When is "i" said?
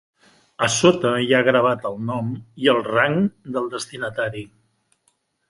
2.65-2.71